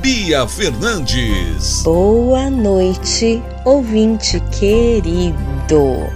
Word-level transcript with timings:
Bia 0.00 0.46
Fernandes. 0.46 1.82
Boa 1.82 2.50
noite, 2.50 3.42
ouvinte 3.64 4.40
querido. 4.50 6.08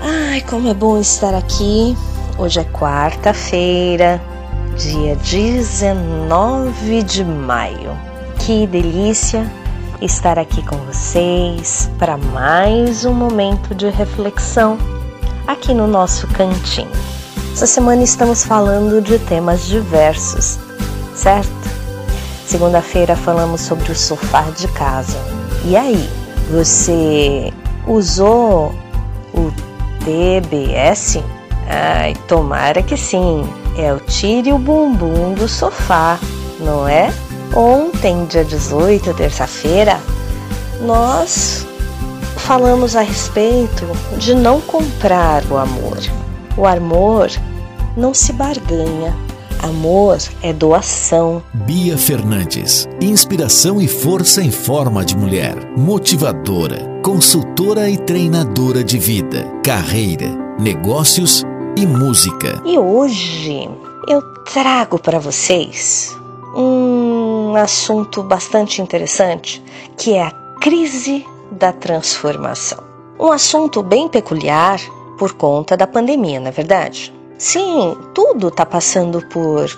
Ai, 0.00 0.40
como 0.42 0.68
é 0.68 0.74
bom 0.74 0.98
estar 0.98 1.34
aqui. 1.34 1.96
Hoje 2.38 2.60
é 2.60 2.64
quarta-feira, 2.64 4.20
dia 4.76 5.16
19 5.16 7.02
de 7.02 7.24
maio. 7.24 7.96
Que 8.38 8.66
delícia 8.66 9.50
estar 10.00 10.38
aqui 10.38 10.62
com 10.62 10.76
vocês 10.78 11.90
para 11.98 12.16
mais 12.16 13.04
um 13.04 13.14
momento 13.14 13.74
de 13.74 13.88
reflexão 13.88 14.76
aqui 15.46 15.72
no 15.72 15.86
nosso 15.86 16.26
cantinho. 16.28 16.90
Essa 17.52 17.66
semana 17.66 18.02
estamos 18.02 18.44
falando 18.44 19.00
de 19.00 19.18
temas 19.18 19.66
diversos, 19.66 20.58
certo? 21.14 21.81
Segunda-feira 22.52 23.16
falamos 23.16 23.62
sobre 23.62 23.90
o 23.90 23.96
sofá 23.96 24.42
de 24.42 24.68
casa. 24.68 25.16
E 25.64 25.74
aí, 25.74 26.06
você 26.50 27.50
usou 27.86 28.74
o 29.32 29.50
TBS? 30.04 31.24
Ai, 31.66 32.14
tomara 32.28 32.82
que 32.82 32.94
sim. 32.94 33.48
É 33.74 33.90
o 33.90 33.98
tire 34.00 34.52
o 34.52 34.58
bumbum 34.58 35.32
do 35.32 35.48
sofá, 35.48 36.18
não 36.60 36.86
é? 36.86 37.10
Ontem, 37.56 38.26
dia 38.26 38.44
18, 38.44 39.14
terça-feira, 39.14 39.98
nós 40.82 41.66
falamos 42.36 42.94
a 42.94 43.00
respeito 43.00 43.86
de 44.18 44.34
não 44.34 44.60
comprar 44.60 45.42
o 45.50 45.56
amor. 45.56 45.96
O 46.58 46.66
amor 46.66 47.30
não 47.96 48.12
se 48.12 48.30
barganha. 48.34 49.16
Amor 49.62 50.18
é 50.42 50.52
doação. 50.52 51.40
Bia 51.54 51.96
Fernandes, 51.96 52.88
inspiração 53.00 53.80
e 53.80 53.86
força 53.86 54.42
em 54.42 54.50
forma 54.50 55.04
de 55.04 55.16
mulher, 55.16 55.54
motivadora, 55.78 57.00
consultora 57.00 57.88
e 57.88 57.96
treinadora 57.96 58.82
de 58.82 58.98
vida, 58.98 59.46
carreira, 59.64 60.26
negócios 60.58 61.44
e 61.76 61.86
música. 61.86 62.60
E 62.66 62.76
hoje 62.76 63.70
eu 64.08 64.20
trago 64.52 64.98
para 64.98 65.20
vocês 65.20 66.10
um 66.56 67.54
assunto 67.54 68.20
bastante 68.20 68.82
interessante, 68.82 69.62
que 69.96 70.14
é 70.14 70.24
a 70.24 70.32
crise 70.60 71.24
da 71.52 71.72
transformação. 71.72 72.82
Um 73.16 73.30
assunto 73.30 73.80
bem 73.80 74.08
peculiar 74.08 74.80
por 75.16 75.34
conta 75.34 75.76
da 75.76 75.86
pandemia, 75.86 76.40
não 76.40 76.48
é 76.48 76.50
verdade? 76.50 77.14
Sim, 77.42 77.98
tudo 78.14 78.46
está 78.46 78.64
passando 78.64 79.20
por 79.26 79.68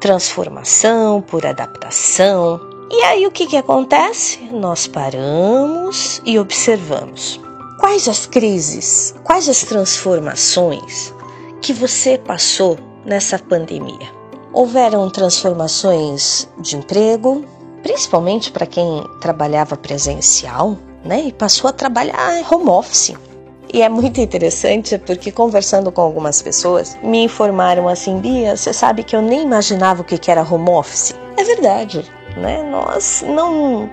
transformação, 0.00 1.20
por 1.20 1.44
adaptação. 1.44 2.58
E 2.90 3.02
aí 3.02 3.26
o 3.26 3.30
que, 3.30 3.46
que 3.46 3.58
acontece? 3.58 4.38
Nós 4.50 4.86
paramos 4.86 6.22
e 6.24 6.38
observamos. 6.38 7.38
Quais 7.78 8.08
as 8.08 8.24
crises, 8.24 9.14
quais 9.22 9.50
as 9.50 9.62
transformações 9.64 11.12
que 11.60 11.74
você 11.74 12.16
passou 12.16 12.78
nessa 13.04 13.38
pandemia? 13.38 14.08
Houveram 14.50 15.10
transformações 15.10 16.48
de 16.58 16.78
emprego, 16.78 17.44
principalmente 17.82 18.50
para 18.50 18.64
quem 18.64 19.06
trabalhava 19.20 19.76
presencial, 19.76 20.78
né? 21.04 21.24
E 21.26 21.32
passou 21.34 21.68
a 21.68 21.72
trabalhar 21.74 22.50
home 22.50 22.70
office. 22.70 23.12
E 23.72 23.82
é 23.82 23.88
muito 23.88 24.20
interessante 24.20 24.98
porque 24.98 25.30
conversando 25.30 25.92
com 25.92 26.00
algumas 26.00 26.42
pessoas 26.42 26.98
me 27.02 27.22
informaram 27.22 27.88
assim, 27.88 28.18
Bia, 28.18 28.56
você 28.56 28.72
sabe 28.72 29.04
que 29.04 29.14
eu 29.14 29.22
nem 29.22 29.42
imaginava 29.42 30.02
o 30.02 30.04
que 30.04 30.30
era 30.30 30.42
home 30.42 30.70
office. 30.70 31.14
É 31.36 31.44
verdade, 31.44 32.04
né? 32.36 32.64
Nós 32.64 33.24
não 33.24 33.88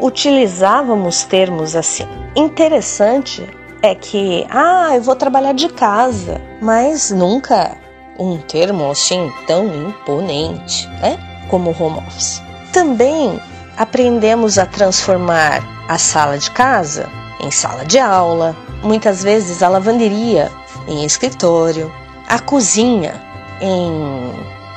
utilizávamos 0.00 1.24
termos 1.24 1.74
assim. 1.74 2.06
Interessante 2.36 3.44
é 3.82 3.96
que, 3.96 4.46
ah, 4.48 4.94
eu 4.94 5.02
vou 5.02 5.16
trabalhar 5.16 5.54
de 5.54 5.68
casa, 5.70 6.40
mas 6.62 7.10
nunca 7.10 7.76
um 8.20 8.38
termo 8.38 8.88
assim 8.90 9.32
tão 9.46 9.66
imponente, 9.88 10.86
né? 11.00 11.18
Como 11.48 11.70
home 11.70 11.98
office. 11.98 12.40
Também 12.72 13.40
aprendemos 13.76 14.56
a 14.56 14.66
transformar 14.66 15.62
a 15.88 15.98
sala 15.98 16.38
de 16.38 16.50
casa 16.52 17.08
em 17.40 17.50
sala 17.50 17.84
de 17.84 17.98
aula, 17.98 18.56
muitas 18.82 19.22
vezes 19.22 19.62
a 19.62 19.68
lavanderia 19.68 20.50
em 20.88 21.04
escritório, 21.04 21.92
a 22.28 22.38
cozinha 22.38 23.20
em 23.60 24.32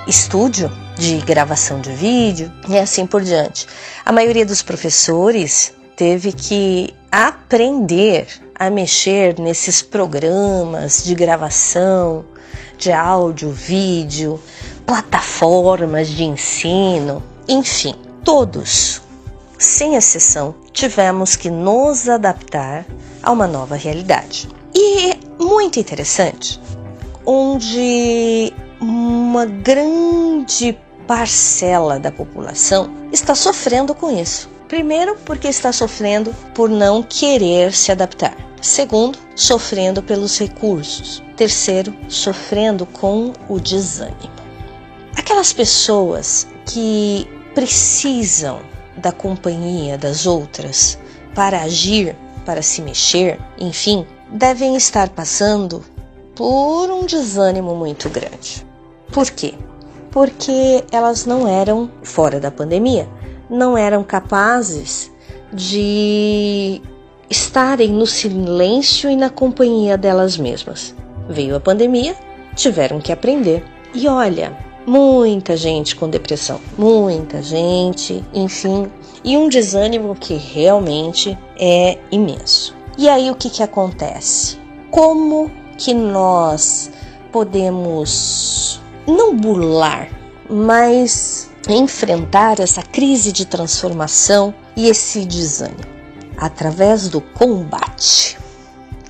estúdio 0.08 0.72
de 0.96 1.18
gravação 1.18 1.80
de 1.80 1.92
vídeo 1.92 2.52
e 2.68 2.78
assim 2.78 3.06
por 3.06 3.22
diante. 3.22 3.68
A 4.06 4.12
maioria 4.12 4.46
dos 4.46 4.62
professores 4.62 5.74
teve 5.96 6.32
que 6.32 6.94
aprender 7.12 8.28
a 8.56 8.70
mexer 8.70 9.40
nesses 9.40 9.82
programas 9.82 11.04
de 11.04 11.16
gravação, 11.16 12.26
de 12.78 12.92
áudio, 12.92 13.52
vídeo, 13.52 14.40
plataformas 14.86 16.08
de 16.10 16.24
ensino, 16.24 17.24
enfim, 17.48 17.96
todos, 18.24 19.02
sem 19.60 19.96
exceção, 19.96 20.56
tivemos 20.72 21.36
que 21.36 21.50
nos 21.50 22.08
adaptar 22.08 22.86
a 23.22 23.32
uma 23.32 23.46
nova 23.46 23.76
realidade. 23.76 24.48
E 24.74 25.20
muito 25.38 25.80
interessante, 25.80 26.60
onde 27.26 28.54
uma 28.80 29.46
grande 29.46 30.78
parcela 31.06 32.00
da 32.00 32.12
população 32.12 32.90
está 33.12 33.36
sofrendo 33.36 33.94
com 33.94 34.18
isso. 34.18 34.50
Primeiro, 34.70 35.18
porque 35.26 35.48
está 35.48 35.74
sofrendo 35.74 36.34
por 36.54 36.70
não 36.70 37.04
querer 37.04 37.74
se 37.74 37.92
adaptar. 37.92 38.38
Segundo, 38.62 39.18
sofrendo 39.36 40.02
pelos 40.02 40.38
recursos. 40.38 41.22
Terceiro, 41.36 41.94
sofrendo 42.08 42.86
com 42.86 43.34
o 43.50 43.60
desânimo. 43.60 44.32
Aquelas 45.18 45.52
pessoas 45.52 46.48
que 46.66 47.28
precisam 47.56 48.62
da 49.00 49.12
companhia 49.12 49.98
das 49.98 50.26
outras 50.26 50.98
para 51.34 51.62
agir 51.62 52.16
para 52.46 52.62
se 52.62 52.82
mexer, 52.82 53.40
enfim, 53.60 54.06
devem 54.32 54.76
estar 54.76 55.10
passando 55.10 55.84
por 56.36 56.90
um 56.90 57.06
desânimo 57.06 57.76
muito 57.76 58.10
grande. 58.10 58.66
Por 59.12 59.30
quê? 59.30 59.54
Porque 60.12 60.84
elas 60.92 61.26
não 61.26 61.48
eram, 61.48 61.92
fora 62.02 62.40
da 62.40 62.50
pandemia, 62.50 63.08
não 63.50 63.78
eram 63.78 64.04
capazes 64.04 65.12
de 65.54 66.82
estarem 67.30 67.90
no 67.90 68.08
silêncio 68.08 69.10
e 69.10 69.16
na 69.16 69.30
companhia 69.30 69.98
delas 69.98 70.38
mesmas. 70.38 70.96
Veio 71.30 71.56
a 71.56 71.60
pandemia, 71.60 72.16
tiveram 72.56 73.00
que 73.00 73.12
aprender. 73.12 73.64
E 73.94 74.08
olha, 74.08 74.58
muita 74.86 75.56
gente 75.56 75.96
com 75.96 76.10
depressão, 76.10 76.60
muita 76.78 77.42
gente, 77.42 78.24
enfim, 78.34 78.90
e 79.24 79.38
um 79.38 79.50
desânimo 79.50 80.16
que 80.16 80.36
realmente 80.36 81.38
é 81.58 81.98
imenso. 82.12 82.76
E 82.98 83.08
aí 83.08 83.30
o 83.32 83.36
que, 83.36 83.50
que 83.50 83.64
acontece? 83.64 84.58
Como 84.92 85.52
que 85.78 85.94
nós 85.94 86.92
podemos 87.32 88.82
não 89.08 89.36
bular, 89.36 90.10
mas 90.50 91.50
enfrentar 91.68 92.60
essa 92.60 92.82
crise 92.82 93.32
de 93.32 93.46
transformação 93.46 94.54
e 94.76 94.88
esse 94.88 95.26
desânimo? 95.26 96.00
Através 96.38 97.08
do 97.10 97.22
combate. 97.22 98.38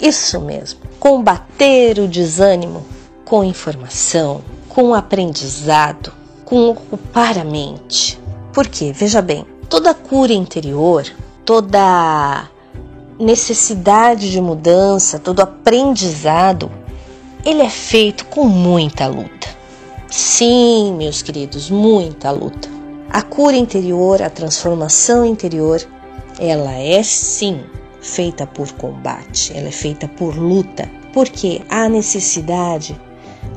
Isso 0.02 0.40
mesmo, 0.40 0.80
combater 1.00 2.00
o 2.00 2.08
desânimo 2.08 2.86
com 3.26 3.44
informação, 3.44 4.42
com 4.80 4.96
aprendizado, 4.96 6.14
com 6.46 6.70
ocupar 6.70 7.38
a 7.38 7.44
mente. 7.44 8.18
Porque, 8.54 8.94
veja 8.94 9.22
bem, 9.22 9.46
toda 9.68 9.94
cura 9.94 10.32
interior, 10.32 11.06
toda 11.44 12.50
necessidade 13.20 14.32
de 14.32 14.40
mudança, 14.40 15.20
todo 15.20 15.42
aprendizado, 15.42 16.72
ele 17.44 17.62
é 17.62 17.70
feito 17.70 18.26
com 18.28 18.46
muita 18.46 19.06
luta. 19.06 19.50
Sim, 20.10 20.94
meus 20.94 21.22
queridos, 21.22 21.70
muita 21.70 22.32
luta. 22.32 22.70
A 23.10 23.22
cura 23.22 23.58
interior, 23.58 24.22
a 24.22 24.30
transformação 24.30 25.26
interior, 25.26 25.86
ela 26.40 26.72
é 26.72 27.04
sim 27.04 27.66
feita 28.00 28.48
por 28.48 28.72
combate, 28.72 29.52
ela 29.54 29.68
é 29.68 29.74
feita 29.74 30.08
por 30.08 30.38
luta, 30.38 30.90
porque 31.12 31.64
há 31.68 31.90
necessidade 31.90 32.98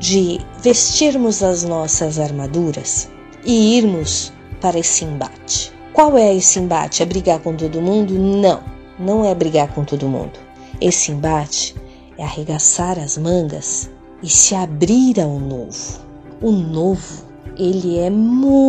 de 0.03 0.39
vestirmos 0.61 1.41
as 1.41 1.63
nossas 1.63 2.19
armaduras 2.19 3.09
e 3.45 3.77
irmos 3.77 4.33
para 4.59 4.77
esse 4.77 5.05
embate. 5.05 5.71
Qual 5.93 6.17
é 6.17 6.35
esse 6.35 6.59
embate? 6.59 7.01
É 7.01 7.05
brigar 7.05 7.39
com 7.39 7.55
todo 7.55 7.81
mundo? 7.81 8.13
Não, 8.13 8.61
não 8.99 9.23
é 9.23 9.33
brigar 9.33 9.73
com 9.73 9.85
todo 9.85 10.09
mundo. 10.09 10.37
Esse 10.81 11.13
embate 11.13 11.73
é 12.17 12.23
arregaçar 12.23 12.99
as 12.99 13.17
mangas 13.17 13.89
e 14.21 14.27
se 14.27 14.53
abrir 14.53 15.21
ao 15.21 15.39
novo. 15.39 16.01
O 16.41 16.51
novo, 16.51 17.23
ele 17.57 17.97
é 17.97 18.09
muito, 18.09 18.61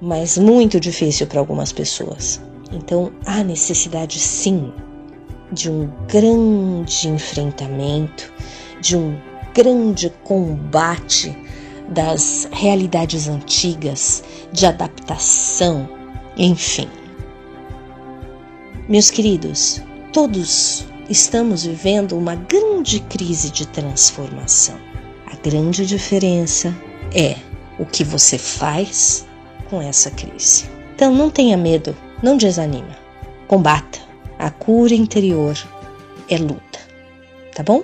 mas 0.00 0.38
muito 0.38 0.80
difícil 0.80 1.26
para 1.26 1.40
algumas 1.40 1.74
pessoas. 1.74 2.40
Então 2.72 3.12
há 3.26 3.44
necessidade 3.44 4.18
sim 4.18 4.72
de 5.52 5.70
um 5.70 5.90
grande 6.08 7.08
enfrentamento, 7.08 8.32
de 8.80 8.96
um 8.96 9.18
grande 9.54 10.10
combate 10.24 11.36
das 11.88 12.48
realidades 12.52 13.28
antigas, 13.28 14.22
de 14.52 14.66
adaptação, 14.66 15.88
enfim. 16.36 16.88
Meus 18.88 19.10
queridos, 19.10 19.82
todos 20.12 20.84
estamos 21.08 21.64
vivendo 21.64 22.16
uma 22.16 22.34
grande 22.34 23.00
crise 23.00 23.50
de 23.50 23.66
transformação. 23.66 24.76
A 25.26 25.36
grande 25.36 25.86
diferença 25.86 26.74
é 27.14 27.36
o 27.78 27.84
que 27.84 28.04
você 28.04 28.38
faz 28.38 29.26
com 29.68 29.80
essa 29.80 30.10
crise. 30.10 30.64
Então 30.94 31.12
não 31.14 31.30
tenha 31.30 31.56
medo, 31.56 31.96
não 32.22 32.36
desanima. 32.36 32.96
Combata. 33.46 34.05
A 34.38 34.50
cura 34.50 34.94
interior 34.94 35.56
é 36.28 36.36
luta. 36.36 36.78
Tá 37.54 37.62
bom? 37.62 37.82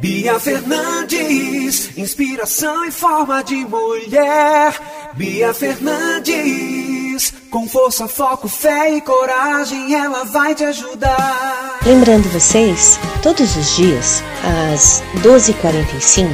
Bia 0.00 0.38
Fernandes, 0.38 1.96
inspiração 1.96 2.84
em 2.84 2.90
forma 2.90 3.42
de 3.42 3.56
mulher. 3.56 4.74
Bia 5.14 5.54
Fernandes, 5.54 7.32
com 7.50 7.66
força, 7.66 8.06
foco, 8.06 8.46
fé 8.46 8.94
e 8.94 9.00
coragem, 9.00 9.94
ela 9.94 10.24
vai 10.24 10.54
te 10.54 10.64
ajudar. 10.64 11.78
Lembrando 11.86 12.28
vocês, 12.30 12.98
todos 13.22 13.56
os 13.56 13.76
dias, 13.76 14.22
às 14.74 15.02
12h45, 15.22 16.28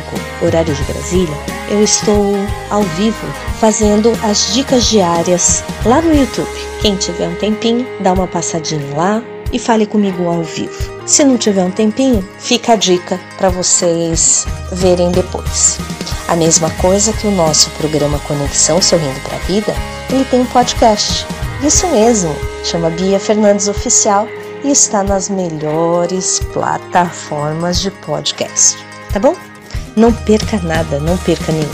horário 0.44 0.74
de 0.74 0.82
Brasília, 0.82 1.36
eu 1.70 1.84
estou 1.84 2.34
ao 2.68 2.82
vivo 2.82 3.26
fazendo 3.60 4.10
as 4.24 4.52
dicas 4.54 4.86
diárias 4.86 5.62
lá 5.86 6.02
no 6.02 6.12
YouTube. 6.12 6.50
Quem 6.80 6.96
tiver 6.96 7.28
um 7.28 7.36
tempinho, 7.36 7.86
dá 8.00 8.12
uma 8.12 8.26
passadinha 8.26 8.96
lá 8.96 9.22
e 9.52 9.58
fale 9.58 9.86
comigo 9.86 10.28
ao 10.28 10.42
vivo. 10.42 10.92
Se 11.06 11.24
não 11.24 11.36
tiver 11.36 11.62
um 11.62 11.70
tempinho, 11.70 12.26
fica 12.38 12.72
a 12.72 12.76
dica 12.76 13.20
para 13.36 13.50
vocês 13.50 14.46
verem 14.72 15.10
depois. 15.10 15.78
A 16.28 16.36
mesma 16.36 16.70
coisa 16.70 17.12
que 17.12 17.26
o 17.26 17.30
nosso 17.30 17.70
programa 17.70 18.18
Conexão 18.20 18.80
Sorrindo 18.80 19.20
para 19.20 19.36
a 19.36 19.40
Vida, 19.40 19.74
ele 20.10 20.24
tem 20.24 20.40
um 20.40 20.46
podcast. 20.46 21.26
Isso 21.62 21.86
mesmo, 21.88 22.34
chama 22.64 22.90
Bia 22.90 23.20
Fernandes 23.20 23.68
Oficial 23.68 24.26
e 24.64 24.70
está 24.70 25.02
nas 25.02 25.28
melhores 25.28 26.40
plataformas 26.52 27.80
de 27.80 27.90
podcast. 27.90 28.78
Tá 29.12 29.18
bom? 29.18 29.36
Não 29.96 30.12
perca 30.12 30.58
nada, 30.62 30.98
não 31.00 31.18
perca 31.18 31.52
nenhum. 31.52 31.68